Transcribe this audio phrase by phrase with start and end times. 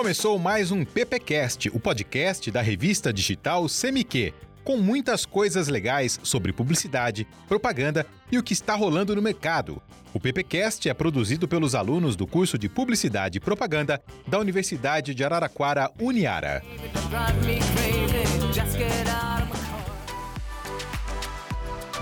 [0.00, 4.32] Começou mais um PPcast, o podcast da revista digital Semiquê,
[4.64, 9.80] com muitas coisas legais sobre publicidade, propaganda e o que está rolando no mercado.
[10.14, 15.22] O PPcast é produzido pelos alunos do curso de Publicidade e Propaganda da Universidade de
[15.22, 16.62] Araraquara, Uniara.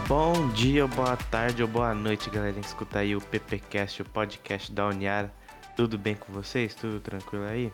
[0.07, 4.87] Bom dia, boa tarde ou boa noite, galera escuta aí o PPcast, o podcast da
[4.87, 5.32] Uniara.
[5.79, 6.75] Tudo bem com vocês?
[6.75, 7.73] Tudo tranquilo aí?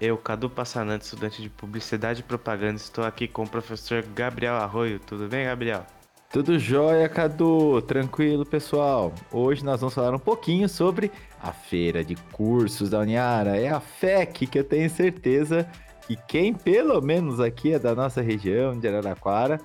[0.00, 4.98] Eu, Cadu Passanante, estudante de Publicidade e Propaganda, estou aqui com o professor Gabriel Arroio.
[4.98, 5.86] Tudo bem, Gabriel?
[6.28, 7.80] Tudo jóia, Cadu.
[7.82, 9.14] Tranquilo, pessoal.
[9.30, 11.08] Hoje nós vamos falar um pouquinho sobre
[11.40, 13.56] a feira de cursos da Uniara.
[13.56, 15.70] É a FEC que eu tenho certeza
[16.04, 19.60] que quem, pelo menos aqui é da nossa região de Araraquara,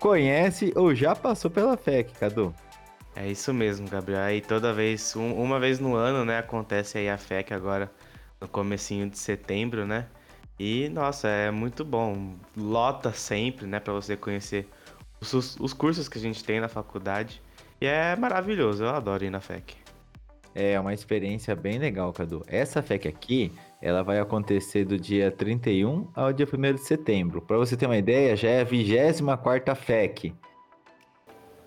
[0.00, 2.52] conhece ou já passou pela FEC, Cadu.
[3.14, 4.20] É isso mesmo, Gabriel.
[4.20, 7.90] Aí toda vez, um, uma vez no ano, né, acontece aí a FEC agora
[8.40, 10.06] no comecinho de setembro, né?
[10.58, 12.34] E nossa, é muito bom.
[12.56, 14.68] Lota sempre, né, para você conhecer
[15.20, 17.42] os, os cursos que a gente tem na faculdade.
[17.80, 19.74] E é maravilhoso, eu adoro ir na FEC.
[20.54, 22.42] É uma experiência bem legal, Cadu.
[22.46, 27.40] Essa FEC aqui, ela vai acontecer do dia 31 ao dia 1 de setembro.
[27.40, 30.34] Para você ter uma ideia, já é a 24ª FEC.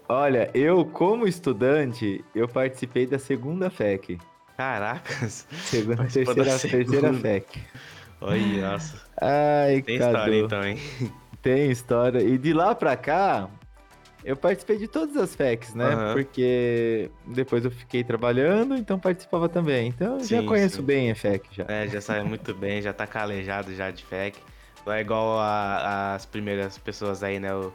[0.08, 4.18] Olha, eu como estudante, eu participei da segunda FEC.
[4.58, 5.48] Caracas!
[5.64, 7.60] Segunda, terceira, terceira FEC.
[8.22, 9.02] Olha, nossa.
[9.20, 10.12] Ai, Tem Cadu.
[10.12, 10.78] história então, hein?
[11.42, 12.20] Tem história.
[12.22, 13.50] E de lá pra cá,
[14.24, 15.94] eu participei de todas as FECs, né?
[15.94, 16.14] Aham.
[16.14, 19.88] Porque depois eu fiquei trabalhando, então participava também.
[19.88, 20.84] Então eu já Sim, conheço sim.
[20.84, 21.66] bem a FEC já.
[21.68, 24.38] É, já sabe muito bem, já tá calejado já de FEC.
[24.86, 27.54] Não é igual a- as primeiras pessoas aí, né?
[27.56, 27.74] o-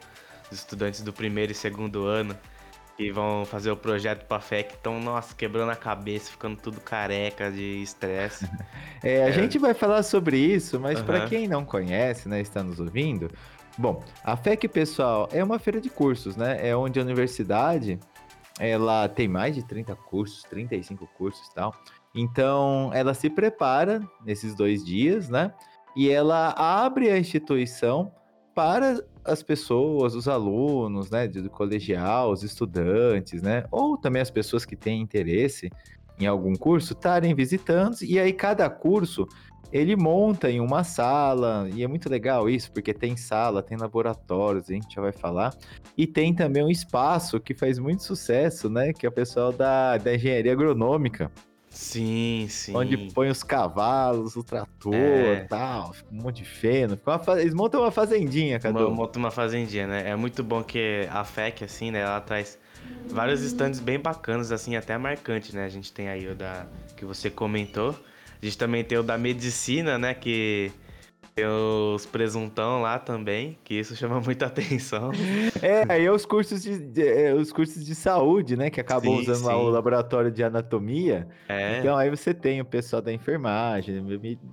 [0.50, 2.36] Os estudantes do primeiro e segundo ano
[2.96, 7.50] que vão fazer o projeto pra FEC estão, nossa, quebrando a cabeça, ficando tudo careca
[7.50, 8.48] de estresse.
[9.00, 9.32] É, a É.
[9.32, 11.28] gente vai falar sobre isso, mas pra Aham.
[11.28, 13.30] quem não conhece, né, está nos ouvindo,
[13.78, 16.58] bom, a FEC, pessoal, é uma feira de cursos, né?
[16.68, 18.00] É onde a universidade,
[18.58, 21.72] ela tem mais de 30 cursos, 35 cursos e tal.
[22.12, 25.54] Então, ela se prepara nesses dois dias, né?
[25.94, 28.12] E ela abre a instituição
[28.58, 34.64] para as pessoas, os alunos, né, do colegial, os estudantes, né, ou também as pessoas
[34.64, 35.70] que têm interesse
[36.18, 39.28] em algum curso estarem visitando, e aí cada curso
[39.72, 44.68] ele monta em uma sala, e é muito legal isso, porque tem sala, tem laboratórios,
[44.68, 45.54] a gente já vai falar,
[45.96, 49.98] e tem também um espaço que faz muito sucesso, né, que é o pessoal da,
[49.98, 51.30] da engenharia agronômica,
[51.70, 52.74] Sim, sim.
[52.76, 55.46] onde põe os cavalos, o trator É.
[55.48, 58.90] tal, fica um monte de feno, fa- eles montam uma fazendinha, Uma- Cadu.
[58.90, 60.08] Monta uma fazendinha, né?
[60.10, 62.00] É muito bom que a FEC, assim, né?
[62.00, 62.58] Ela traz
[63.08, 65.64] vários estandes bem bacanas, assim, até marcantes, né?
[65.64, 67.94] A gente tem aí o da que você comentou.
[68.40, 70.14] A gente também tem o da medicina, né?
[70.14, 70.72] Que
[71.38, 75.10] tem os presuntão lá também, que isso chama muita atenção.
[75.62, 79.14] É, aí é os cursos de, de- é, os cursos de saúde, né, que acabam
[79.14, 79.52] Sim, usando sim.
[79.52, 81.28] o laboratório de anatomia.
[81.48, 81.78] É.
[81.78, 84.04] Então aí você tem o pessoal da enfermagem,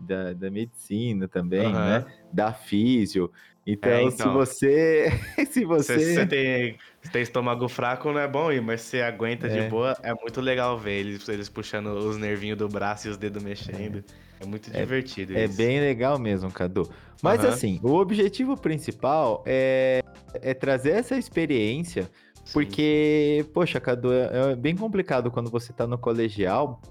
[0.02, 1.86] da da, medicina também, Aham.
[1.86, 2.06] né?
[2.36, 3.32] Da físio.
[3.66, 4.34] Então, É, se então.
[4.34, 5.10] você.
[5.50, 6.00] se você.
[6.00, 9.48] Se você tem, se tem estômago fraco, não é bom ir, mas se você aguenta
[9.48, 9.70] de É.
[9.70, 13.42] boa, é muito legal ver eles, eles puxando os nervinhos do braço e os dedos
[13.42, 14.04] mexendo.
[14.40, 15.56] É, muito divertido É isso.
[15.56, 16.90] bem legal mesmo, Cadu.
[17.24, 17.54] Mas Aham.
[17.54, 20.02] assim, o objetivo principal é,
[20.34, 22.10] é trazer essa experiência,
[22.44, 22.52] Sim.
[22.54, 26.82] porque, poxa, Cadu, é, é bem complicado quando você tá no colegial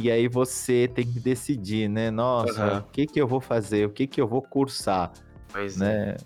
[0.00, 2.10] e aí você tem que decidir, né?
[2.10, 2.78] Nossa, Aham.
[2.80, 3.86] o que que eu vou fazer?
[3.86, 5.12] O que que eu vou cursar,
[5.52, 5.84] Pois é.
[5.84, 6.16] né?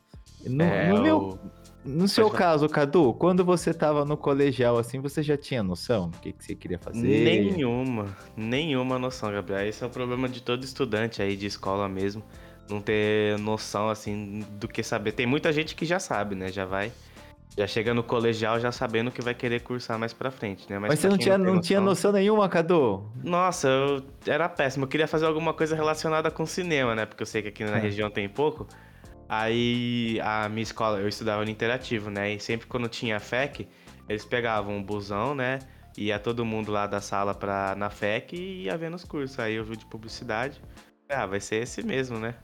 [0.47, 1.39] No, É, no meu,
[1.85, 6.19] no seu caso, Cadu, quando você tava no colegial assim, você já tinha noção do
[6.19, 7.25] que, que você queria fazer?
[7.25, 9.67] Nenhuma, nenhuma noção, Gabriel.
[9.67, 12.23] Esse é o problema de todo estudante aí de escola mesmo.
[12.69, 15.13] Não ter noção, assim, do que saber.
[15.13, 16.51] Tem muita gente que já sabe, né?
[16.51, 16.91] Já vai.
[17.57, 20.77] Já chega no colegial já sabendo que vai querer cursar mais pra frente, né?
[20.79, 23.09] Mas, pra você não tinha, não tinha noção nenhuma, Cadu?
[23.23, 24.85] Nossa, eu era péssimo.
[24.85, 27.07] Eu queria fazer alguma coisa relacionada com cinema, né?
[27.07, 27.81] Porque eu sei que aqui na É.
[27.81, 28.67] região tem pouco.
[29.29, 32.33] Aí a minha escola, eu estudava no interativo, né?
[32.35, 33.69] E sempre quando tinha FEC,
[34.09, 35.61] eles pegavam um busão, né?
[35.97, 39.39] Ia todo mundo lá da sala pra, na FEC e ia vendo os cursos.
[39.39, 40.61] Aí eu vi de publicidade.
[41.09, 42.35] Ah, vai ser esse mesmo, né?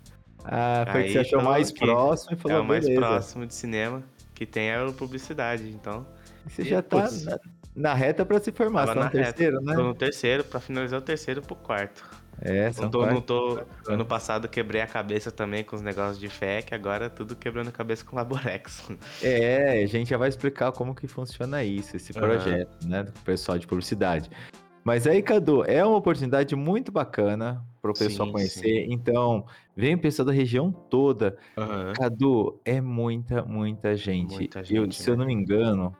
[0.44, 1.80] Ah, foi que Aí você achou mais aqui.
[1.80, 3.00] próximo e falou, é o mais beleza.
[3.06, 4.02] próximo de cinema
[4.40, 5.68] que tem é publicidade.
[5.68, 6.06] Então,
[6.46, 7.38] Você E, já tá putz, na,
[7.76, 9.70] na reta pra se formar, você tá no terceiro, reta.
[9.70, 9.76] né?
[9.76, 12.02] Tô no terceiro, pra finalizar o terceiro pro quarto.
[12.40, 13.62] É, são Não tô, não tô.
[13.86, 17.72] Ano passado quebrei a cabeça também com os negócios de FEC, agora tudo quebrando a
[17.72, 18.88] cabeça com Laborex.
[19.22, 23.58] É, a gente já vai explicar como que funciona isso, esse projeto, né, do pessoal
[23.58, 24.30] de publicidade.
[24.90, 28.86] Mas aí, Cadu, é uma oportunidade muito bacana para o pessoal Sim, conhecer.
[28.86, 28.92] sim.
[28.92, 29.46] Então,
[29.76, 31.38] vem pessoal da região toda.
[31.56, 31.92] Aham.
[31.92, 34.32] Cadu, é muita, muita gente.
[34.32, 35.20] Muita Eu, gente, se eu né?
[35.20, 35.96] não me engano,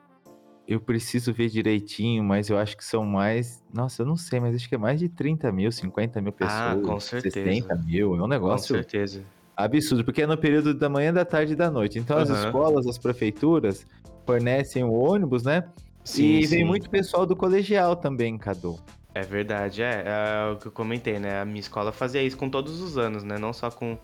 [0.66, 3.62] eu preciso ver direitinho, mas eu acho que são mais.
[3.72, 6.37] Nossa, eu não sei, mas acho que é mais de 30 mil, 50 mil Ah,
[6.37, 7.44] pessoas, com certeza.
[7.44, 8.16] 60 mil.
[8.16, 9.25] É um Com negócio certeza.
[9.56, 11.96] absurdo, porque é no período da manhã, da tarde e da noite.
[11.96, 12.46] Então, as Aham.
[12.46, 13.87] escolas, as prefeituras
[14.26, 15.62] fornecem o ônibus, né?
[16.05, 16.64] Sim, e vem sim.
[16.64, 18.79] muito pessoal do colegial também, Cadu.
[19.14, 21.41] É verdade, é, é o que eu comentei, né?
[21.41, 23.38] A minha escola fazia isso com todos os anos, né?
[23.38, 23.99] Não só com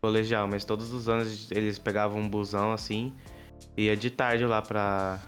[0.00, 3.14] colegial, mas todos os anos eles pegavam um busão assim,
[3.76, 5.20] ia de tarde lá pra,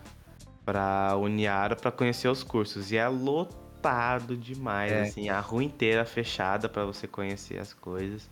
[0.64, 2.92] pra Uniara pra conhecer os cursos.
[2.92, 5.02] E é lotado demais, É.
[5.02, 8.28] assim, a rua inteira fechada pra você conhecer as coisas.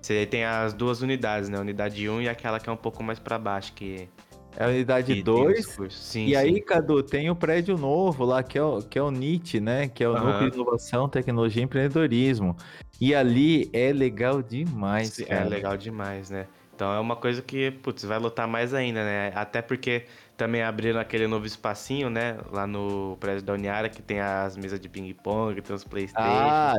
[0.00, 1.58] Você tem as duas unidades, né?
[1.58, 4.08] Unidade 1 e aquela que é um pouco mais pra baixo, que,
[4.60, 5.66] É a unidade que tem os 2.
[5.74, 5.98] cursos.
[5.98, 6.60] Sim, E aí, sim.
[6.60, 9.88] Cadu, tem o prédio novo lá, que é o, que é o NIT, né?
[9.88, 10.26] Que é o Aham.
[10.26, 12.54] Núcleo de Inovação, Tecnologia e Empreendedorismo.
[13.00, 15.46] E ali é legal demais, Sim, cara.
[15.46, 16.46] É legal demais, né?
[16.74, 19.32] Então é uma coisa que, putz, vai lotar mais ainda, né?
[19.34, 20.04] Até porque
[20.36, 22.36] também abriram aquele novo espacinho, né?
[22.52, 26.22] Lá no prédio da Uniara, que tem as mesas de ping-pong, tem os Playstation.
[26.22, 26.74] Ah,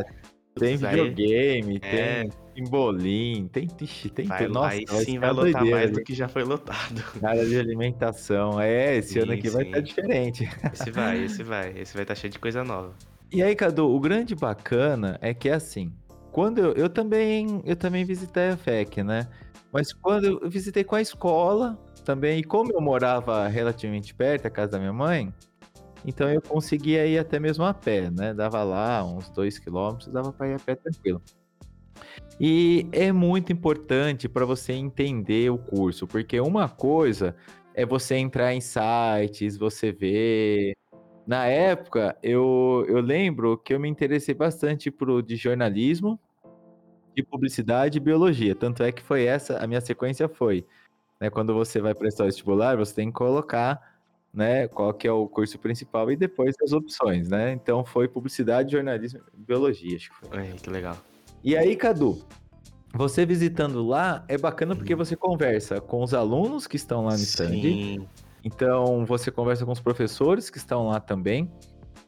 [0.55, 2.21] tem videogame, É.
[2.23, 4.53] tem pimbolim, tem, ixi, tem vai, tudo.
[4.53, 7.03] Nossa, aí vai sim vai lotar doideira mais do que já foi lotado.
[7.23, 8.59] Área de alimentação.
[8.59, 9.69] É, esse ano Sim, aqui vai sim.
[9.69, 10.49] estar diferente.
[10.73, 11.73] Esse vai, esse vai.
[11.77, 12.93] Esse vai estar cheio de coisa nova.
[13.31, 15.93] E aí, Cadu, o grande bacana é que é assim,
[16.31, 19.27] quando eu, eu também eu também visitei a FEC, né?
[19.71, 24.49] Mas quando eu visitei com a escola também, e como eu morava relativamente perto da
[24.49, 25.33] casa da minha mãe,
[26.05, 28.33] então eu conseguia ir até mesmo a pé, né?
[28.33, 31.21] Dava lá uns dois quilômetros, dava para ir a pé tranquilo.
[32.39, 37.35] E é muito importante para você entender o curso, porque uma coisa
[37.73, 40.75] é você entrar em sites, você ver.
[41.25, 46.19] Na época, eu, eu lembro que eu me interessei bastante pro de jornalismo,
[47.15, 48.55] de publicidade e biologia.
[48.55, 50.65] Tanto é que foi essa, a minha sequência foi,
[51.19, 53.79] né, quando você vai prestar o vestibular, você tem que colocar,
[54.33, 57.51] né, qual que é o curso principal e depois as opções, né?
[57.51, 60.37] Então foi publicidade, jornalismo e biologia, acho que foi.
[60.39, 60.97] Ai, que legal.
[61.43, 62.23] E aí, Cadu,
[62.93, 67.23] você visitando lá é bacana porque você conversa com os alunos que estão lá no
[67.23, 67.49] stand.
[67.49, 68.07] Sim,
[68.43, 71.49] Então você conversa com os professores que estão lá também.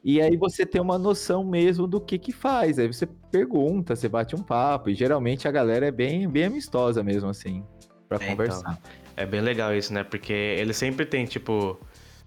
[0.04, 2.78] E aí você tem uma noção mesmo do que que faz.
[2.78, 4.90] Aí você pergunta, você bate um papo.
[4.90, 7.64] E geralmente a galera é bem, bem amistosa mesmo, assim,
[8.10, 8.82] pra É, conversar.
[9.16, 10.04] É bem legal isso, né?
[10.04, 11.80] Porque eles sempre tem, tipo.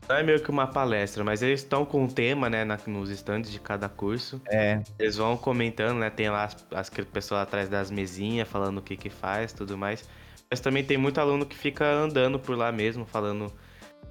[0.09, 2.65] Não é meio que uma palestra, mas eles estão com um tema, né?
[2.65, 4.41] na- nos estandes de cada curso.
[4.49, 6.11] É, Eles vão comentando, né?
[6.11, 10.09] Tem lá as, as pessoas atrás das mesinhas falando o que que faz tudo mais.
[10.49, 13.53] Mas também tem muito aluno que fica andando por lá mesmo, falando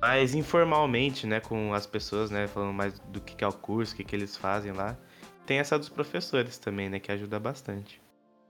[0.01, 1.39] mais informalmente, né?
[1.39, 2.45] Com as pessoas, né?
[2.47, 4.97] Falando mais do que, que é o curso, o que, que eles fazem lá.
[5.45, 6.99] Tem essa dos professores também, né?
[6.99, 8.01] Que ajuda bastante.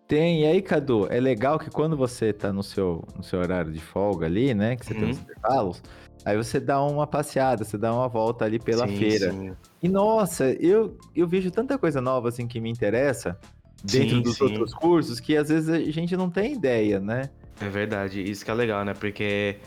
[0.07, 0.41] Tem.
[0.41, 3.79] E aí, Cadu, é legal que quando você tá no seu, no seu horário de
[3.79, 4.75] folga ali, né?
[4.75, 5.11] Que você tem Uhum.
[5.11, 5.81] os intervalos,
[6.25, 9.31] aí você dá uma passeada, você dá uma volta ali pela Sim, feira.
[9.31, 9.55] sim.
[9.81, 13.39] E nossa, eu, eu vejo tanta coisa nova assim que me interessa
[13.83, 17.29] dentro Sim, dos outros cursos que às vezes a gente não tem ideia, né?
[17.61, 18.93] É verdade, isso que é legal, né?
[18.93, 19.57] Porque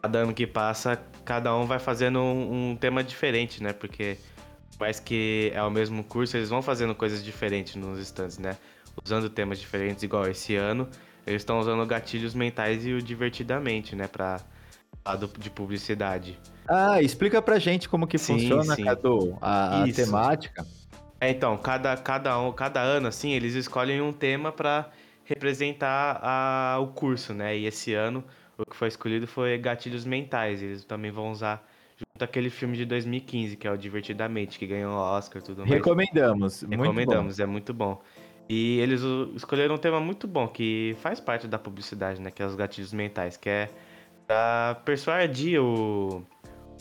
[0.00, 3.72] cada ano que passa, cada um vai fazendo um, um tema diferente, né?
[3.72, 4.16] Porque
[4.80, 8.56] mais que é o mesmo curso, eles vão fazendo coisas diferentes nos stands, né?
[9.04, 10.88] Usando temas diferentes, igual esse ano,
[11.26, 14.06] eles estão usando gatilhos mentais e o divertidamente, né?
[14.08, 14.40] Pra
[15.04, 16.38] falar do- de publicidade.
[16.68, 18.84] Ah, explica pra gente como que Sim, funciona, sim.
[18.84, 20.66] Cadu, a, a temática.
[21.20, 24.90] É, então, cada, cada, um, cada ano, assim, eles escolhem um tema pra
[25.24, 27.56] representar a, o curso, né?
[27.56, 28.24] E esse ano,
[28.58, 30.62] o que foi escolhido foi gatilhos mentais.
[30.62, 34.92] Eles também vão usar junto aquele filme de 2015, que é o Divertidamente, que ganhou
[34.92, 35.72] o Oscar e tudo mais.
[35.72, 36.62] Recomendamos.
[36.62, 36.82] muito bom.
[36.82, 38.02] Recomendamos, é muito bom.
[38.48, 39.02] E eles
[39.34, 42.30] escolheram um tema muito bom, que faz parte da publicidade, né?
[42.30, 43.68] Que é os gatilhos mentais, que é
[44.26, 46.22] pra persuadir o,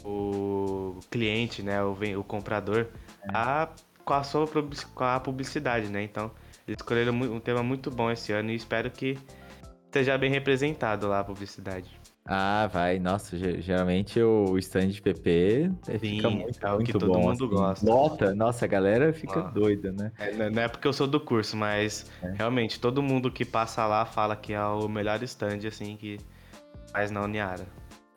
[0.03, 1.83] o cliente, né?
[1.83, 2.87] O, o comprador
[3.33, 3.69] a,
[4.03, 4.47] com, a sua,
[4.93, 6.03] com a publicidade, né?
[6.03, 6.31] Então,
[6.67, 9.17] eles escolheram um tema muito bom esse ano e espero que
[9.85, 11.89] esteja bem representado lá a publicidade.
[12.27, 12.97] Ah, vai.
[12.97, 16.99] Nossa, ge- geralmente o stand de PP é, Sim, fica muito, é o que muito
[16.99, 17.19] todo bom.
[17.21, 17.53] mundo assim.
[17.53, 17.85] gosta.
[17.85, 19.51] Lota, nossa, a galera fica Ah.
[19.51, 20.11] doida, né?
[20.17, 22.31] É, não- não é porque eu sou do curso, mas É.
[22.31, 26.17] realmente todo mundo que passa lá fala que é o melhor stand, assim, que
[26.91, 27.65] faz na Uniara.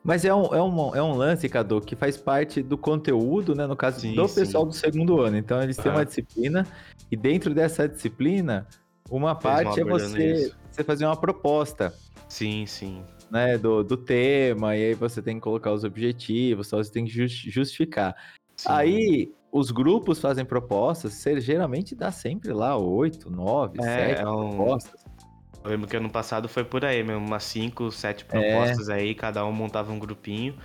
[0.03, 3.67] Mas é um, é, um, é um lance, Cadu, que faz parte do conteúdo, né?
[3.67, 4.39] No caso Sim, do sim.
[4.39, 5.37] pessoal do segundo ano.
[5.37, 5.99] Então, eles têm Aham.
[5.99, 6.65] uma disciplina,
[7.11, 8.65] e dentro dessa disciplina,
[9.09, 10.57] uma parte é você, isso.
[10.71, 11.93] você fazer uma proposta.
[12.27, 13.03] Sim, sim.
[13.31, 17.05] né, do, do tema, e aí você tem que colocar os objetivos, só você tem
[17.05, 18.15] que jus- justificar.
[18.55, 18.69] sim.
[18.71, 24.27] Aí, os grupos fazem propostas, você geralmente dá sempre lá oito, nove, É, sete é
[24.29, 25.05] um- propostas.
[25.63, 28.27] Eu lembro que ano passado foi por aí mesmo, umas 5, 7 É.
[28.27, 30.55] propostas aí, cada um montava um grupinho.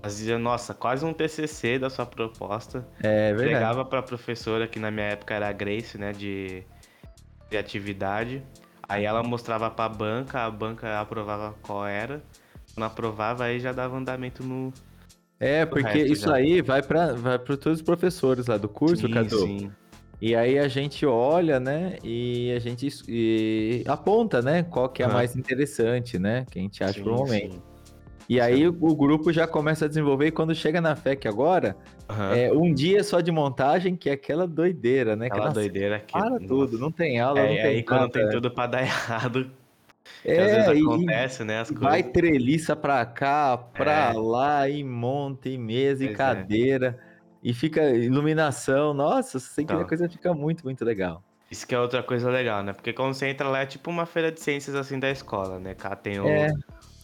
[0.00, 2.86] Fazia, nossa, quase um TCC da sua proposta.
[3.02, 3.48] É verdade.
[3.50, 6.62] Entregava pra professora, que na minha época era a Grace, né, de,
[7.50, 8.42] de atividade.
[8.88, 12.22] Aí ela mostrava pra banca, a banca aprovava qual era.
[12.74, 14.72] Quando aprovava, aí já dava andamento no...
[15.38, 16.34] É, porque resto isso já.
[16.34, 19.38] aí vai para vai para todos os professores lá do curso, sim, Cadu.
[19.38, 19.70] sim.
[20.20, 21.98] E aí a gente olha, né?
[22.02, 24.62] E a gente e aponta, né?
[24.62, 25.16] Qual que é a Aham.
[25.16, 26.46] mais interessante, né?
[26.50, 27.54] Que a gente acha sim, pro momento.
[27.54, 27.62] sim.
[28.28, 31.76] E aí o, o grupo já começa a desenvolver e quando chega na FEC agora,
[32.10, 32.34] Aham.
[32.34, 35.26] é um dia só de montagem, que é aquela doideira, né?
[35.26, 36.12] que, Aquela nossa, doideira que...
[36.12, 36.46] Para nossa.
[36.46, 38.12] tudo, não tem aula, não É, tem aí quando nada.
[38.12, 39.50] tem tudo pra dar errado,
[40.22, 42.12] que às É, vezes acontece, né, as Vai coisas.
[42.12, 44.12] treliça pra cá, pra É.
[44.14, 46.16] lá, e monta, e mesa, e Pois é.
[46.16, 46.98] cadeira,
[47.42, 48.92] e fica iluminação.
[48.92, 49.88] Nossa, sem querer, a Então.
[49.88, 51.22] coisa fica muito, muito legal.
[51.48, 52.72] Isso que é outra coisa legal, né?
[52.72, 55.74] Porque quando você entra lá é tipo uma feira de ciências assim da escola, né?
[55.74, 56.48] Cá tem o- É,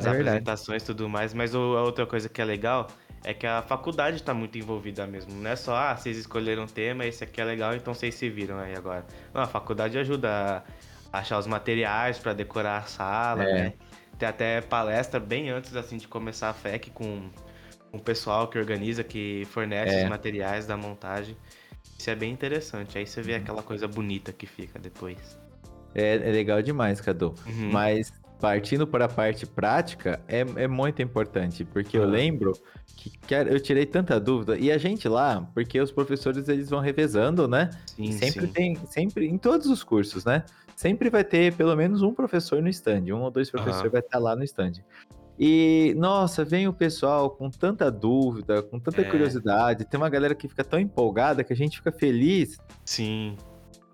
[0.06, 2.86] as é apresentações e tudo mais, mas o- a outra coisa que é legal
[3.24, 5.32] é que a faculdade tá muito envolvida mesmo.
[5.34, 8.28] Não é só, ah, vocês escolheram um tema, esse aqui é legal, então vocês se
[8.28, 9.04] viram aí agora.
[9.32, 10.64] Não, a faculdade ajuda
[11.12, 13.52] a achar os materiais pra decorar a sala, É.
[13.54, 13.72] né?
[14.18, 17.28] Tem até palestra bem antes assim de começar a FEC com
[17.90, 20.04] com o pessoal que organiza, que fornece É.
[20.04, 21.36] os materiais da montagem.
[21.98, 22.96] Isso é bem interessante.
[22.96, 25.38] Aí você vê aquela coisa bonita que fica depois.
[25.94, 27.34] É, é legal demais, Cadu.
[27.46, 27.70] Uhum.
[27.70, 28.10] Mas
[28.42, 32.06] partindo para a parte prática, é, é muito importante, porque eu Ah.
[32.06, 32.52] lembro
[32.96, 34.58] que, que eu tirei tanta dúvida.
[34.58, 37.70] E a gente lá, porque os professores eles vão revezando, né?
[37.94, 38.52] Sim, sempre sim.
[38.52, 40.42] tem, sempre, em todos os cursos, né?
[40.74, 43.90] Sempre vai ter pelo menos um professor no stand, um ou dois professores Aham.
[43.92, 44.72] vai estar lá no stand.
[45.38, 49.04] E, nossa, vem o pessoal com tanta dúvida, com tanta É.
[49.04, 53.36] curiosidade, tem uma galera que fica tão empolgada que a gente fica feliz, Sim,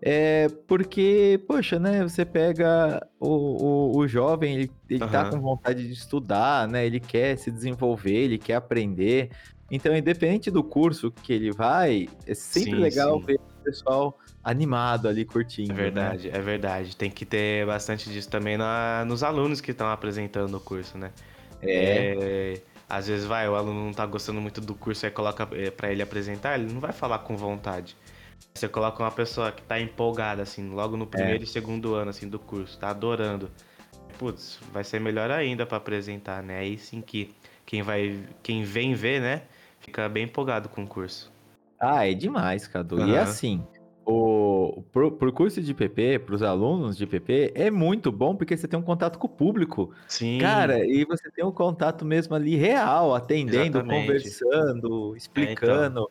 [0.00, 5.30] é porque, poxa, né, você pega o, o, o jovem, ele, ele tá Aham.
[5.30, 9.30] com vontade de estudar, né, ele quer se desenvolver, ele quer aprender,
[9.70, 13.24] então, independente do curso que ele vai, é sempre Sim, legal sim.
[13.26, 16.14] ver o pessoal animado ali, curtindo, é né?
[16.14, 16.96] verdade, é verdade.
[16.96, 21.12] Tem que ter bastante disso também na, nos alunos que estão apresentando o curso, né?
[21.60, 25.48] É, É, Às vezes vai, o aluno não tá gostando muito do curso, aí coloca
[25.52, 27.96] é, pra ele apresentar, ele não vai falar com vontade.
[28.58, 32.28] Você coloca uma pessoa que tá empolgada, assim, logo no primeiro e segundo ano, assim,
[32.28, 33.48] do curso, tá adorando.
[34.18, 36.58] Putz, vai ser melhor ainda pra apresentar, né?
[36.58, 37.32] Aí sim que
[37.64, 39.42] quem vai, quem vem ver, né,
[39.78, 41.30] fica bem empolgado com o curso.
[41.78, 42.98] Ah, é demais, Cadu.
[42.98, 43.22] E Aham.
[43.22, 43.64] assim,
[44.04, 48.66] o, pro, pro curso de PP, pros alunos de PP, é muito bom porque você
[48.66, 49.94] tem um contato com o público.
[50.08, 50.38] Sim.
[50.40, 54.00] Cara, e você tem um contato mesmo ali real, atendendo, Exatamente.
[54.02, 56.10] conversando, explicando.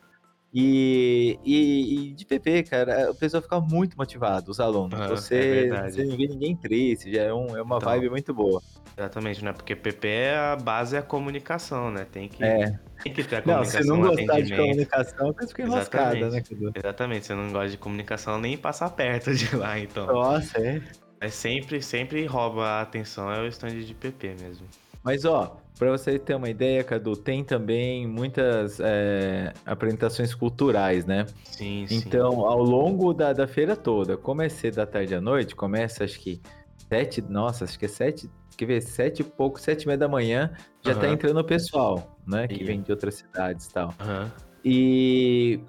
[0.52, 4.94] E, e, e de PP, cara, o pessoal fica muito motivado, os alunos.
[4.98, 5.92] Aham, é você, verdade.
[5.92, 7.88] você não vê ninguém triste, já é, um, é uma Então.
[7.90, 8.62] vibe muito boa.
[8.96, 9.52] Exatamente, né?
[9.52, 12.06] Porque PP é a base é a comunicação, né?
[12.10, 12.72] Tem que, É.
[13.02, 16.16] tem que ter a Não, comunicação, se não gostar de comunicação, você fica enroscada, né,
[16.26, 16.48] Exatamente.
[16.48, 16.72] Cadu?
[16.74, 20.06] Exatamente, você não gosta de comunicação, nem passa perto de lá, então.
[20.06, 20.80] Nossa, é.
[21.20, 24.66] É sempre, sempre rouba a atenção, é o stand de PP mesmo.
[25.02, 31.26] Mas ó, pra você ter uma ideia, Cadu, tem também muitas é, apresentações culturais, né?
[31.44, 31.96] Sim, sim.
[31.96, 36.04] Então, ao longo da, da feira toda, como é cedo da tarde à noite, começa
[36.04, 36.40] acho que
[36.88, 40.08] sete, nossa, acho que é sete, quer ver, sete e pouco, sete e meia da
[40.08, 40.52] manhã,
[40.84, 41.14] já tá Aham.
[41.14, 42.46] entrando o pessoal, né?
[42.48, 43.94] Que E- vem de outras cidades e tal.
[44.00, 44.32] Aham.
[44.64, 45.60] E.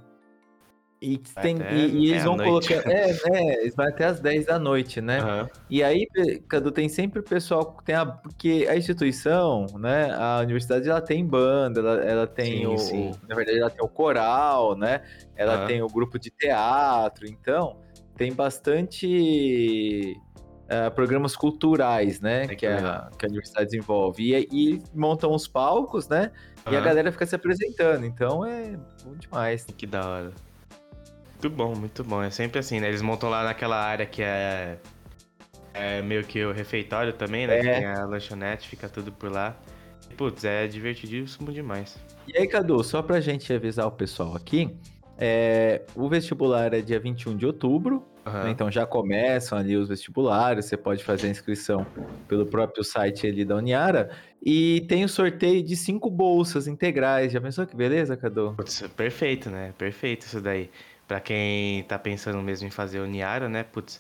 [1.02, 2.84] E, tem, e, e eles vão colocando.
[2.90, 5.20] É, é, eles vão até as 10 da noite, né?
[5.20, 5.50] Aham.
[5.70, 6.06] E aí,
[6.48, 8.06] Cadu, tem sempre o pessoal que tem a.
[8.06, 10.12] Porque a instituição, né?
[10.14, 13.16] A universidade ela tem banda, ela, ela tem Sim, o, sim.
[13.30, 15.02] Na verdade, ela tem o coral, né?
[15.38, 15.68] Ela Aham.
[15.68, 17.78] tem o grupo de teatro, então
[18.18, 20.18] tem bastante.
[20.68, 22.46] eh, programas culturais, né?
[22.48, 24.36] Que que a, que a universidade desenvolve.
[24.36, 26.30] E, e montam os palcos, né?
[26.70, 28.06] E a galera fica se apresentando.
[28.06, 29.66] Então é bom demais.
[29.78, 30.49] Que da hora.
[31.42, 32.22] Muito bom, muito bom.
[32.22, 32.90] É sempre assim, né?
[32.90, 34.78] Eles montam lá naquela área que é,
[35.74, 37.60] é meio que o refeitório também, né?
[37.60, 37.62] É.
[37.62, 39.56] Que tem a lanchonete, fica tudo por lá.
[40.12, 41.98] E, putz, é divertidíssimo demais.
[42.28, 44.76] E aí, Cadu, só pra gente avisar o pessoal aqui,
[45.18, 48.44] é, o vestibular é dia 21 de outubro, Aham.
[48.44, 51.86] né, então já começam ali os vestibulares, você pode fazer a inscrição
[52.28, 57.42] pelo próprio site ali da Uniara, e tem o sorteio de cinco bolsas integrais, já
[57.42, 58.54] pensou que beleza, Cadu?
[58.56, 59.74] Putz, perfeito, né?
[59.78, 60.70] Perfeito isso daí.
[61.10, 63.64] Pra quem tá pensando mesmo em fazer o Niara, né?
[63.64, 64.00] Putz,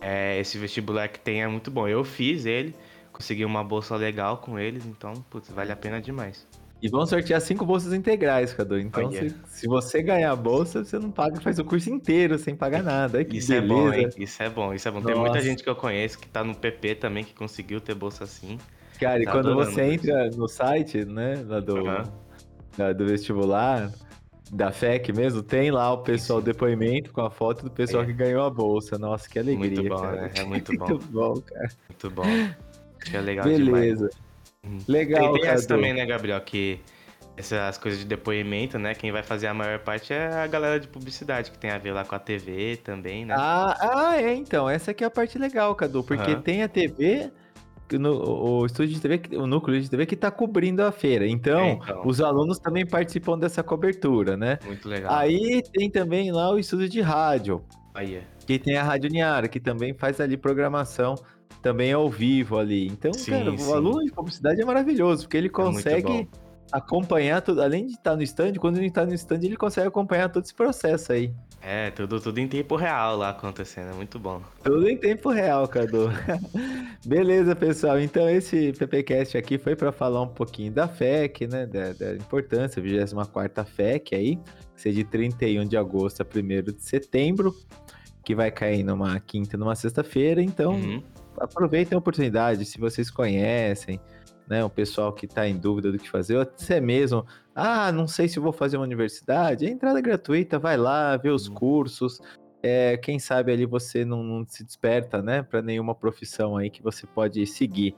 [0.00, 1.86] é, esse vestibular que tem é muito bom.
[1.86, 2.74] Eu fiz ele,
[3.12, 6.46] consegui uma bolsa legal com eles, então, putz, vale a pena demais.
[6.80, 8.78] E vão sortear cinco bolsas integrais, Cadu.
[8.78, 12.56] Então, se, se, você ganhar a bolsa, você não paga, faz o curso inteiro sem
[12.56, 13.22] pagar nada.
[13.22, 13.66] que isso beleza.
[13.66, 14.08] é bom, hein?
[14.16, 15.00] Isso é bom, isso é bom.
[15.00, 15.12] Nossa.
[15.12, 18.24] Tem muita gente que eu conheço que tá no PP também, que conseguiu ter bolsa
[18.24, 18.56] assim.
[18.98, 22.94] Cara, tá e quando você entra no site, né, do, uhum.
[22.96, 23.92] do vestibular,
[24.50, 28.06] da FEC mesmo, tem lá o pessoal, depoimento com a foto do pessoal é.
[28.06, 28.98] que ganhou a bolsa.
[28.98, 30.22] Nossa, que alegria, muito bom, cara.
[30.22, 30.30] Né?
[30.36, 30.88] É muito bom.
[30.88, 31.68] muito bom, cara.
[31.88, 32.22] Muito bom.
[32.22, 33.64] Acho que é legal Beleza.
[33.64, 34.26] Demais.
[34.64, 34.78] Uhum.
[34.88, 36.80] Legal, Tem, tem essa também, né, Gabriel, que
[37.36, 38.94] essas coisas de depoimento, né?
[38.94, 41.92] Quem vai fazer a maior parte é a galera de publicidade, que tem a ver
[41.92, 43.34] lá com a TV também, né?
[43.36, 44.68] Ah, ah é, então.
[44.68, 46.40] Essa aqui é a parte legal, Cadu, porque uhum.
[46.40, 47.30] tem a TV
[47.92, 51.26] no, o estúdio de TV, o núcleo de TV que está cobrindo a feira.
[51.26, 54.58] Então, é, então, os alunos também participam dessa cobertura, né?
[54.64, 55.14] Muito legal.
[55.14, 57.62] Aí tem também lá o estúdio de rádio.
[57.94, 58.22] Aí é.
[58.46, 61.14] Que tem a Rádio Niara, que também faz ali programação
[61.62, 62.86] também ao vivo ali.
[62.86, 63.70] Então, sim, cara, sim.
[63.70, 67.94] o aluno de publicidade é maravilhoso, porque ele é consegue é acompanhar tudo, além de
[67.94, 71.32] estar no stand, quando ele está no stand, ele consegue acompanhar todo esse processo aí.
[71.62, 74.40] É, tudo, tudo em tempo real lá acontecendo, é muito bom.
[74.62, 76.10] Tudo em tempo real, Cadu.
[77.04, 77.98] Beleza, pessoal.
[77.98, 82.80] Então esse PPcast aqui foi para falar um pouquinho da FEC, né, da, da importância,
[82.80, 87.52] 24ª FEC aí, que seja de 31 de agosto a 1 de setembro,
[88.24, 91.02] que vai cair numa quinta e numa sexta-feira, então uhum.
[91.40, 94.00] aproveitem a oportunidade, se vocês conhecem,
[94.48, 98.06] né, o pessoal que está em dúvida do que fazer, ou até mesmo, ah, não
[98.06, 101.54] sei se vou fazer uma universidade, a entrada é gratuita, vai lá, vê os uhum.
[101.54, 102.20] cursos,
[102.62, 106.82] é, quem sabe ali você não, não se desperta, né, para nenhuma profissão aí que
[106.82, 107.94] você pode seguir,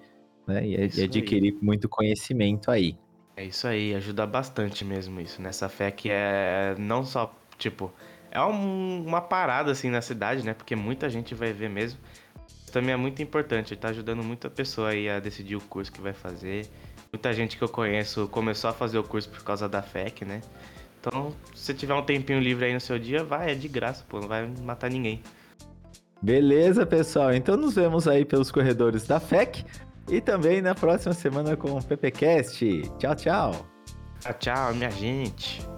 [0.47, 1.59] né, e, e adquirir aí.
[1.62, 2.97] muito conhecimento aí.
[3.37, 7.93] É isso aí, ajuda bastante mesmo isso, nessa fé que é não só, tipo,
[8.31, 11.99] é um, uma parada assim na cidade, né, porque muita gente vai ver mesmo,
[12.69, 16.13] também é muito importante, está ajudando muita pessoa aí a decidir o curso que vai
[16.13, 16.67] fazer.
[17.13, 20.41] Muita gente que eu conheço começou a fazer o curso por causa da FEC, né?
[21.01, 24.21] Então, se tiver um tempinho livre aí no seu dia, vai, é de graça, pô,
[24.21, 25.23] não vai matar ninguém.
[26.21, 27.33] Beleza, pessoal.
[27.33, 29.64] Então nos vemos aí pelos corredores da FEC
[30.09, 32.83] e também na próxima semana com o PPcast.
[32.99, 33.66] Tchau, tchau.
[34.21, 35.78] Tchau, tchau, minha gente.